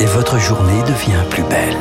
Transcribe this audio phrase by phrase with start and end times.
[0.00, 1.76] Et votre journée devient plus belle.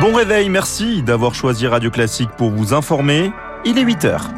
[0.00, 3.30] Bon réveil, merci d'avoir choisi Radio Classique pour vous informer.
[3.64, 4.28] Il est 8 heures.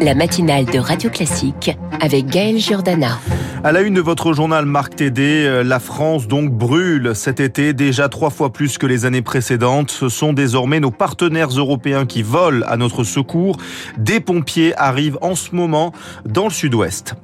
[0.00, 3.18] La matinale de Radio Classique avec Gaël Giordana.
[3.64, 7.72] À la une de votre journal Marc TD, euh, la France donc brûle cet été
[7.72, 9.90] déjà trois fois plus que les années précédentes.
[9.90, 13.56] Ce sont désormais nos partenaires européens qui volent à notre secours.
[13.98, 15.92] Des pompiers arrivent en ce moment
[16.26, 17.14] dans le sud-ouest.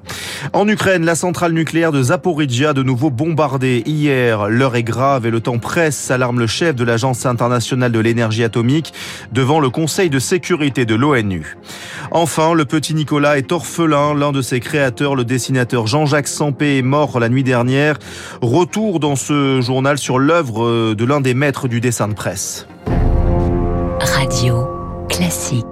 [0.53, 4.49] En Ukraine, la centrale nucléaire de Zaporizhia de nouveau bombardée hier.
[4.49, 8.43] L'heure est grave et le temps presse, s'alarme le chef de l'Agence internationale de l'énergie
[8.43, 8.93] atomique
[9.31, 11.57] devant le Conseil de sécurité de l'ONU.
[12.11, 14.15] Enfin, le petit Nicolas est orphelin.
[14.15, 17.99] L'un de ses créateurs, le dessinateur Jean-Jacques Sampé, est mort l'année dernière.
[18.41, 22.67] Retour dans ce journal sur l'œuvre de l'un des maîtres du dessin de presse.
[24.01, 24.67] Radio
[25.09, 25.72] classique.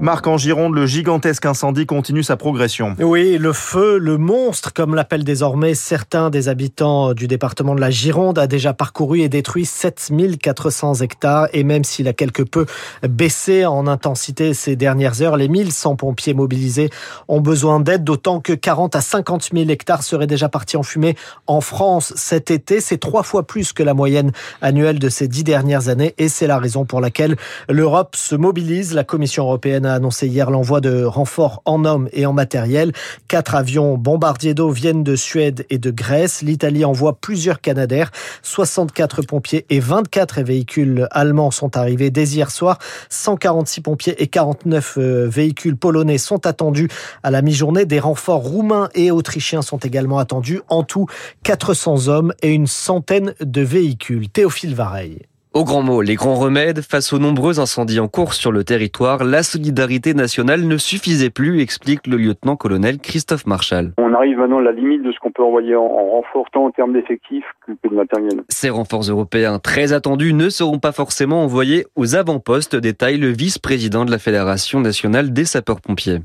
[0.00, 2.94] Marc, en Gironde, le gigantesque incendie continue sa progression.
[3.00, 7.90] Oui, le feu, le monstre, comme l'appellent désormais certains des habitants du département de la
[7.90, 11.48] Gironde, a déjà parcouru et détruit 7400 hectares.
[11.52, 12.66] Et même s'il a quelque peu
[13.02, 16.90] baissé en intensité ces dernières heures, les 1100 pompiers mobilisés
[17.26, 21.16] ont besoin d'aide, d'autant que 40 à 50 000 hectares seraient déjà partis en fumée
[21.48, 22.80] en France cet été.
[22.80, 24.30] C'est trois fois plus que la moyenne
[24.62, 26.14] annuelle de ces dix dernières années.
[26.18, 27.36] Et c'est la raison pour laquelle
[27.68, 28.94] l'Europe se mobilise.
[28.94, 32.92] La Commission européenne a annoncé hier l'envoi de renforts en hommes et en matériel.
[33.26, 36.42] Quatre avions bombardiers d'eau viennent de Suède et de Grèce.
[36.42, 38.12] L'Italie envoie plusieurs Canadaires.
[38.42, 42.78] 64 pompiers et 24 véhicules allemands sont arrivés dès hier soir.
[43.08, 46.88] 146 pompiers et 49 euh, véhicules polonais sont attendus
[47.22, 47.86] à la mi-journée.
[47.86, 50.60] Des renforts roumains et autrichiens sont également attendus.
[50.68, 51.06] En tout,
[51.42, 54.28] 400 hommes et une centaine de véhicules.
[54.28, 55.22] Théophile Vareille.
[55.54, 59.24] Au grand mot, les grands remèdes, face aux nombreux incendies en cours sur le territoire,
[59.24, 63.92] la solidarité nationale ne suffisait plus, explique le lieutenant-colonel Christophe Marchal.
[63.96, 66.70] On arrive maintenant à la limite de ce qu'on peut envoyer en, renfort tant en
[66.70, 68.42] termes d'effectifs que de matériel.
[68.50, 74.04] Ces renforts européens très attendus ne seront pas forcément envoyés aux avant-postes, détaille le vice-président
[74.04, 76.18] de la Fédération nationale des sapeurs-pompiers.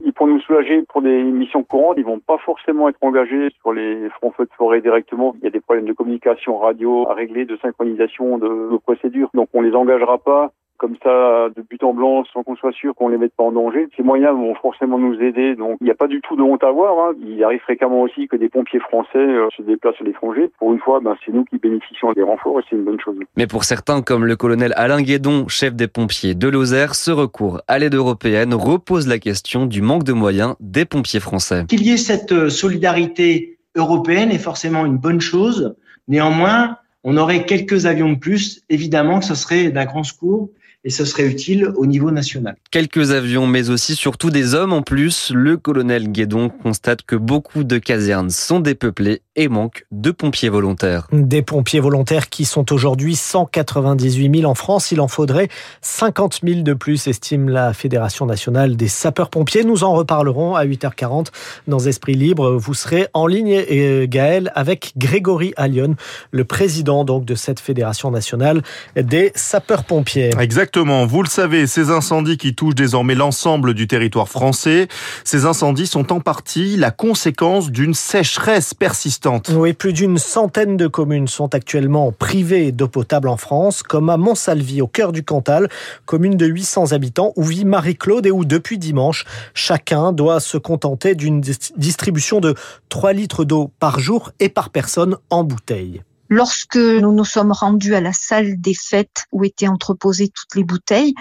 [0.90, 4.54] Pour des missions courantes, ils vont pas forcément être engagés sur les fronts feux de
[4.58, 5.36] forêt directement.
[5.40, 9.30] Il y a des problèmes de communication radio à régler, de synchronisation de nos procédures
[9.34, 10.52] donc on les engagera pas
[10.84, 13.54] comme ça de but en blanc sans qu'on soit sûr qu'on les mette pas en
[13.54, 13.88] danger.
[13.96, 16.62] Ces moyens vont forcément nous aider, donc il n'y a pas du tout de honte
[16.62, 17.00] à avoir.
[17.00, 17.14] Hein.
[17.26, 20.52] Il arrive fréquemment aussi que des pompiers français euh, se déplacent à l'étranger.
[20.60, 23.16] Pour une fois, ben, c'est nous qui bénéficions des renforts et c'est une bonne chose.
[23.38, 27.62] Mais pour certains, comme le colonel Alain Guédon, chef des pompiers de Lozère, ce recours
[27.70, 31.64] à l'aide européenne repose la question du manque de moyens des pompiers français.
[31.70, 35.78] Qu'il y ait cette euh, solidarité européenne est forcément une bonne chose.
[36.10, 40.50] Néanmoins, on aurait quelques avions de plus, évidemment que ce serait d'un grand secours
[40.86, 42.56] et ce serait utile au niveau national.
[42.70, 45.32] Quelques avions, mais aussi surtout des hommes en plus.
[45.34, 51.08] Le colonel Guédon constate que beaucoup de casernes sont dépeuplées et manquent de pompiers volontaires.
[51.12, 54.92] Des pompiers volontaires qui sont aujourd'hui 198 000 en France.
[54.92, 55.48] Il en faudrait
[55.82, 59.64] 50 000 de plus, estime la Fédération nationale des sapeurs-pompiers.
[59.64, 61.28] Nous en reparlerons à 8h40
[61.68, 62.52] dans Esprit Libre.
[62.52, 65.96] Vous serez en ligne, euh, Gaël, avec Grégory Allion,
[66.32, 68.62] le président donc de cette Fédération nationale
[68.96, 70.32] des sapeurs-pompiers.
[70.40, 70.73] Exactement.
[70.74, 74.88] Exactement, vous le savez, ces incendies qui touchent désormais l'ensemble du territoire français,
[75.24, 79.52] ces incendies sont en partie la conséquence d'une sécheresse persistante.
[79.54, 84.18] Oui, plus d'une centaine de communes sont actuellement privées d'eau potable en France, comme à
[84.18, 85.70] Montsalvi, au cœur du Cantal,
[86.08, 91.14] commune de 800 habitants où vit Marie-Claude et où depuis dimanche, chacun doit se contenter
[91.14, 92.56] d'une distribution de
[92.90, 96.02] 3 litres d'eau par jour et par personne en bouteille.
[96.36, 100.64] Lorsque nous nous sommes rendus à la salle des fêtes où étaient entreposées toutes les
[100.64, 101.14] bouteilles,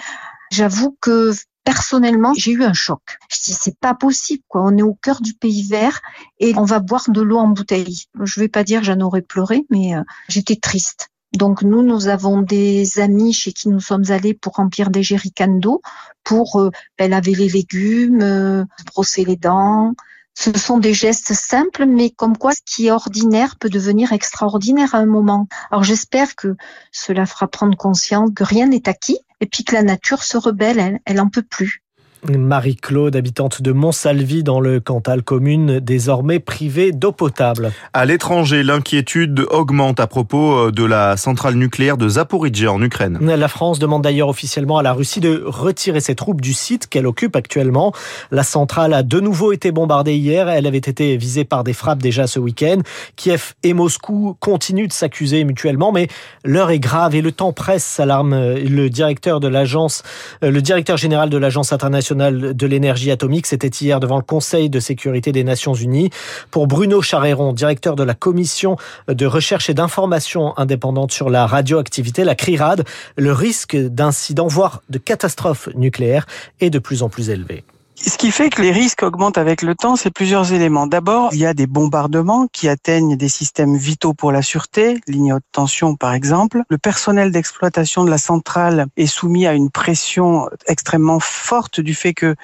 [0.51, 1.33] j'avoue que
[1.65, 3.03] personnellement, j'ai eu un choc.
[3.31, 6.01] Je dis c'est pas possible quoi, on est au cœur du pays vert
[6.41, 8.05] et on va boire de l'eau en bouteille.
[8.23, 11.11] Je vais pas dire j'en aurais pleuré mais euh, j'étais triste.
[11.37, 15.59] Donc nous, nous avons des amis chez qui nous sommes allés pour remplir des jerrycans
[15.59, 15.83] d'eau,
[16.25, 19.93] pour euh, ben, laver les légumes, euh, brosser les dents,
[20.35, 24.95] ce sont des gestes simples, mais comme quoi ce qui est ordinaire peut devenir extraordinaire
[24.95, 25.47] à un moment.
[25.71, 26.57] Alors j'espère que
[26.91, 30.79] cela fera prendre conscience que rien n'est acquis et puis que la nature se rebelle,
[30.79, 31.82] elle, elle en peut plus.
[32.29, 37.73] Marie-Claude, habitante de Montsalvi dans le Cantal, commune désormais privée d'eau potable.
[37.93, 43.19] À l'étranger, l'inquiétude augmente à propos de la centrale nucléaire de Zaporizhzhia en Ukraine.
[43.21, 47.07] La France demande d'ailleurs officiellement à la Russie de retirer ses troupes du site qu'elle
[47.07, 47.93] occupe actuellement.
[48.31, 50.49] La centrale a de nouveau été bombardée hier.
[50.49, 52.79] Elle avait été visée par des frappes déjà ce week-end.
[53.17, 56.07] Kiev et Moscou continuent de s'accuser mutuellement, mais
[56.45, 60.05] l'heure est grave et le temps presse, s'alarme le directeur de l'agence,
[60.41, 63.47] le directeur général de l'agence internationale de l'énergie atomique.
[63.47, 66.11] C'était hier devant le Conseil de sécurité des Nations Unies.
[66.51, 68.77] Pour Bruno Charéron, directeur de la commission
[69.09, 72.85] de recherche et d'information indépendante sur la radioactivité, la CRIRAD,
[73.17, 76.27] le risque d'incident, voire de catastrophe nucléaire
[76.61, 77.65] est de plus en plus élevé.
[77.95, 80.87] Ce qui fait que les risques augmentent avec le temps, c'est plusieurs éléments.
[80.87, 85.35] D'abord, il y a des bombardements qui atteignent des systèmes vitaux pour la sûreté, ligne
[85.35, 86.63] haute tension par exemple.
[86.69, 92.15] Le personnel d'exploitation de la centrale est soumis à une pression extrêmement forte du fait
[92.15, 92.35] que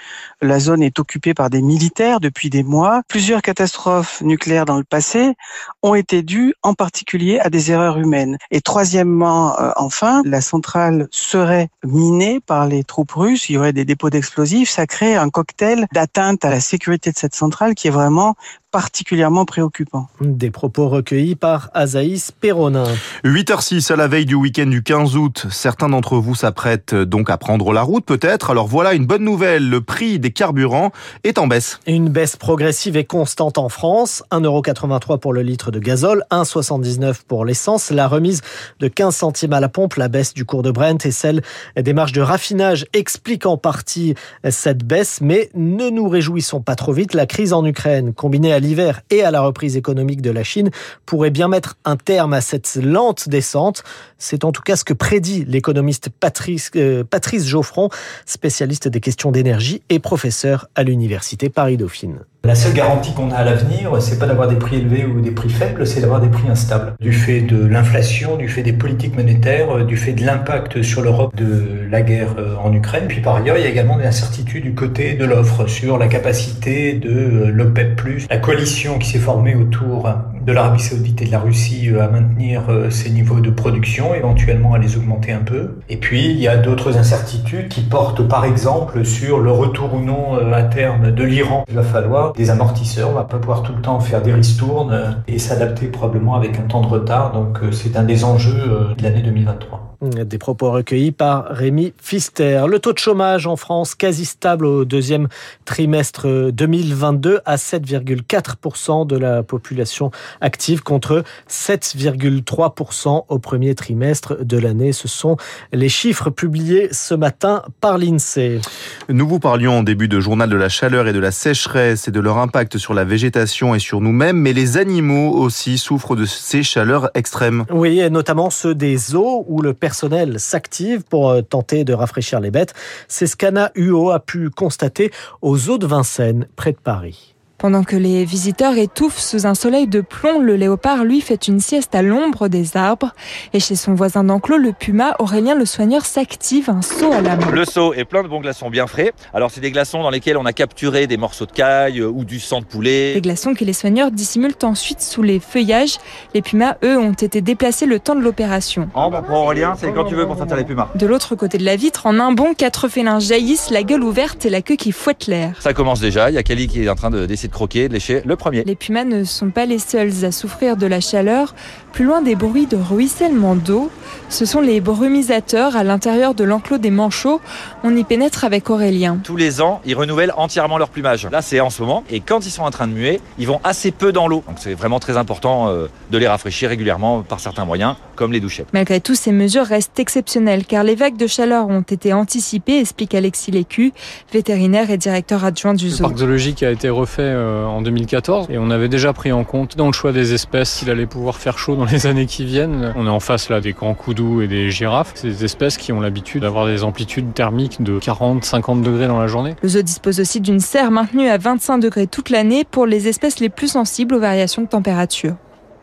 [0.43, 3.03] la zone est occupée par des militaires depuis des mois.
[3.09, 5.35] Plusieurs catastrophes nucléaires dans le passé
[5.83, 8.37] ont été dues en particulier à des erreurs humaines.
[8.51, 13.73] Et troisièmement, euh, enfin, la centrale serait minée par les troupes russes, il y aurait
[13.73, 17.87] des dépôts d'explosifs, ça crée un cocktail d'atteinte à la sécurité de cette centrale qui
[17.87, 18.35] est vraiment
[18.71, 20.09] particulièrement préoccupant.
[20.21, 22.85] Des propos recueillis par Azaïs Perronin.
[23.25, 25.47] 8h06 à la veille du week-end du 15 août.
[25.51, 28.51] Certains d'entre vous s'apprêtent donc à prendre la route peut-être.
[28.51, 29.69] Alors voilà une bonne nouvelle.
[29.71, 30.93] Le prix des carburants
[31.25, 31.81] est en baisse.
[31.87, 34.23] Une baisse progressive et constante en France.
[34.33, 37.91] 1,83€ pour le litre de gazole, 1,79€ pour l'essence.
[37.91, 38.43] La remise
[38.81, 41.43] de 15 centimes à la pompe, la baisse du cours de Brent et celle
[41.77, 44.15] des marges de raffinage expliquent en partie
[44.51, 45.21] cette baisse.
[45.23, 47.15] Mais ne nous réjouissons pas trop vite.
[47.15, 50.71] La crise en Ukraine, combinée à l'hiver et à la reprise économique de la Chine
[51.07, 53.83] pourrait bien mettre un terme à cette lente descente.
[54.19, 57.89] C'est en tout cas ce que prédit l'économiste Patrice, euh, Patrice Geoffron,
[58.27, 62.21] spécialiste des questions d'énergie et professeur à l'université Paris-Dauphine.
[62.45, 65.33] La seule garantie qu'on a à l'avenir, c'est pas d'avoir des prix élevés ou des
[65.33, 66.95] prix faibles, c'est d'avoir des prix instables.
[67.01, 71.35] Du fait de l'inflation, du fait des politiques monétaires, du fait de l'impact sur l'Europe
[71.35, 73.07] de la guerre euh, en Ukraine.
[73.09, 76.07] Puis par ailleurs, il y a également des incertitudes du côté de l'offre sur la
[76.07, 78.01] capacité de euh, l'OPEP+,
[78.31, 80.09] la coalition qui s'est formée autour
[80.49, 84.75] de l'Arabie Saoudite et de la Russie euh, à maintenir ses niveaux de production, éventuellement
[84.75, 85.77] à les augmenter un peu.
[85.89, 90.01] Et puis, il y a d'autres incertitudes qui portent par exemple sur le retour ou
[90.01, 91.65] non à terme de l'Iran.
[91.69, 93.11] Il va falloir des amortisseurs.
[93.11, 96.59] On va pas pouvoir tout le temps faire des ristournes euh, et s'adapter probablement avec
[96.59, 97.33] un temps de retard.
[97.33, 99.88] Donc euh, c'est un des enjeux euh, de l'année 2023.
[100.01, 102.63] Des propos recueillis par Rémi Fister.
[102.69, 105.27] Le taux de chômage en France quasi stable au deuxième
[105.65, 114.93] trimestre 2022 à 7,4% de la population active contre 7,3% au premier trimestre de l'année.
[114.93, 115.37] Ce sont
[115.73, 118.61] les chiffres publiés ce matin par l'INSEE.
[119.09, 122.13] Nous vous parlions en début de journal de la chaleur et de la sécheresse et
[122.13, 126.25] de leur impact sur la végétation et sur nous-mêmes, mais les animaux aussi souffrent de
[126.25, 127.65] ces chaleurs extrêmes.
[127.73, 132.41] Oui, et notamment ceux des eaux où le personnel s'active pour euh, tenter de rafraîchir
[132.41, 132.75] les bêtes.
[133.09, 137.35] C'est ce qu'Anna Huot a pu constater aux eaux de Vincennes, près de Paris.
[137.59, 141.59] Pendant que les visiteurs étouffent sous un soleil de plomb, le léopard, lui, fait une
[141.59, 143.15] sieste à l'ombre des arbres.
[143.53, 147.35] Et chez son voisin d'enclos, le puma, Aurélien le soigneur s'active, un seau à la
[147.35, 147.51] main.
[147.51, 149.13] Le seau est plein de bons glaçons bien frais.
[149.35, 152.39] Alors, c'est des glaçons dans lesquels on a capturé des morceaux de caille ou du
[152.39, 153.15] sang de poulet.
[153.15, 155.97] Des glaçons que les soigneurs dissimulent ensuite sous les feuillages.
[156.35, 158.89] Les pumas, eux, ont été déplacés le temps de l'opération.
[158.95, 160.91] En bon, pour Aurélien, c'est quand tu veux pour sortir les pumas.
[160.95, 164.47] De l'autre côté de la vitre, en un bond, quatre félins jaillissent, la gueule ouverte
[164.47, 165.57] et la queue qui fouette l'air.
[165.59, 166.31] Ça commence déjà.
[166.31, 168.37] Il y a Kelly qui est en train de d'essayer de croquer, de lécher le
[168.37, 168.63] premier.
[168.65, 171.55] Les pumas ne sont pas les seuls à souffrir de la chaleur.
[171.93, 173.91] Plus loin des bruits de ruissellement d'eau,
[174.29, 177.41] ce sont les brumisateurs à l'intérieur de l'enclos des manchots.
[177.83, 179.19] On y pénètre avec Aurélien.
[179.25, 181.27] Tous les ans, ils renouvellent entièrement leur plumage.
[181.27, 182.05] Là, c'est en ce moment.
[182.11, 184.45] Et quand ils sont en train de muer, ils vont assez peu dans l'eau.
[184.47, 188.41] Donc c'est vraiment très important euh, de les rafraîchir régulièrement par certains moyens, comme les
[188.41, 188.69] douchettes.
[188.73, 193.15] Malgré tout, ces mesures restent exceptionnelles car les vagues de chaleur ont été anticipées, explique
[193.15, 193.93] Alexis Lécu,
[194.33, 196.05] vétérinaire et directeur adjoint du zoo.
[196.05, 199.77] Le parc zoologique a été refait en 2014 et on avait déjà pris en compte
[199.77, 202.93] dans le choix des espèces qu'il allait pouvoir faire chaud dans les années qui viennent.
[202.97, 205.15] On est en face là des grands coudous et des girafes.
[205.23, 209.55] Des espèces qui ont l'habitude d'avoir des amplitudes thermiques de 40-50 degrés dans la journée.
[209.63, 213.41] Le zoo dispose aussi d'une serre maintenue à 25 degrés toute l'année pour les espèces
[213.41, 215.35] les plus sensibles aux variations de température.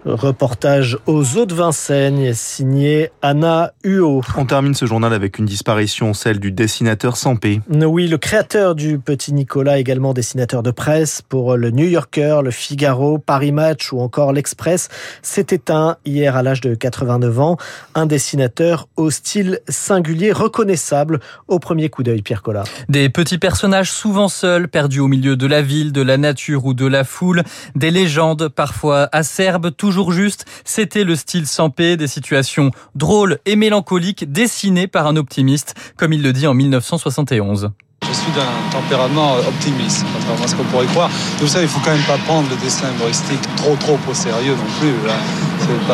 [0.05, 4.21] Reportage aux eaux de Vincennes, signé Anna Huot.
[4.37, 7.59] On termine ce journal avec une disparition, celle du dessinateur Sampé.
[7.69, 12.51] Oui, le créateur du Petit Nicolas, également dessinateur de presse pour le New Yorker, le
[12.51, 14.89] Figaro, Paris Match ou encore l'Express,
[15.23, 17.57] s'est éteint hier à l'âge de 89 ans.
[17.95, 22.65] Un dessinateur au style singulier, reconnaissable au premier coup d'œil, Pierre Collat.
[22.89, 26.75] Des petits personnages souvent seuls, perdus au milieu de la ville, de la nature ou
[26.75, 27.41] de la foule,
[27.73, 33.55] des légendes parfois acerbes, toujours juste, c'était le style sans paix, des situations drôles et
[33.55, 37.71] mélancoliques dessinées par un optimiste, comme il le dit en 1971.
[38.03, 41.09] Je suis d'un tempérament optimiste, contrairement à ce qu'on pourrait croire.
[41.09, 44.13] Mais vous savez, il faut quand même pas prendre le dessin humoristique trop trop au
[44.13, 44.93] sérieux non plus.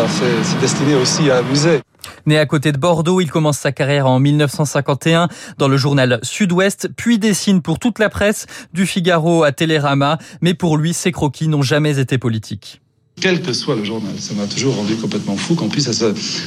[0.09, 1.81] C'est destiné aussi à amuser.
[2.25, 5.27] Né à côté de Bordeaux, il commence sa carrière en 1951
[5.57, 10.53] dans le journal Sud-Ouest, puis dessine pour toute la presse, du Figaro à Télérama, mais
[10.53, 12.81] pour lui, ses croquis n'ont jamais été politiques
[13.19, 14.13] quel que soit le journal.
[14.19, 15.89] Ça m'a toujours rendu complètement fou qu'on puisse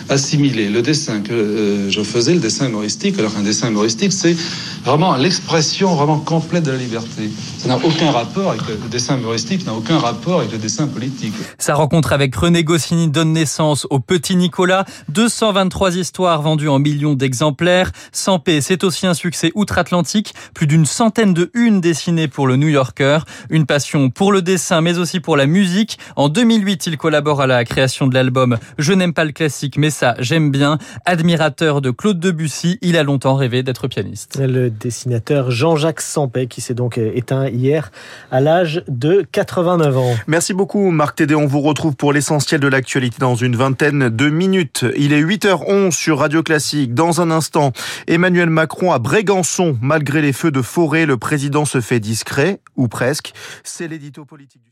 [0.08, 4.36] assimiler le dessin que euh, je faisais, le dessin humoristique, alors qu'un dessin humoristique, c'est
[4.84, 7.30] vraiment l'expression vraiment complète de la liberté.
[7.58, 11.32] Ça n'a aucun rapport avec le dessin humoristique, n'a aucun rapport avec le dessin politique.
[11.58, 14.84] Sa rencontre avec René Goscinny donne naissance au Petit Nicolas.
[15.08, 17.92] 223 histoires vendues en millions d'exemplaires.
[18.12, 20.34] Sans paix, c'est aussi un succès outre-Atlantique.
[20.54, 23.20] Plus d'une centaine de unes dessinées pour le New Yorker.
[23.48, 25.98] Une passion pour le dessin, mais aussi pour la musique.
[26.16, 26.28] En
[26.64, 30.14] 2008, il collabore à la création de l'album Je n'aime pas le classique, mais ça,
[30.18, 30.78] j'aime bien.
[31.04, 34.40] Admirateur de Claude Debussy, il a longtemps rêvé d'être pianiste.
[34.42, 37.92] Le dessinateur Jean-Jacques Sampé, qui s'est donc éteint hier
[38.30, 40.14] à l'âge de 89 ans.
[40.26, 41.34] Merci beaucoup, Marc Tédé.
[41.34, 44.86] On vous retrouve pour l'essentiel de l'actualité dans une vingtaine de minutes.
[44.96, 46.94] Il est 8h11 sur Radio Classique.
[46.94, 47.72] Dans un instant,
[48.06, 49.76] Emmanuel Macron à Brégançon.
[49.82, 53.34] Malgré les feux de forêt, le président se fait discret, ou presque.
[53.64, 54.64] C'est l'édito politique.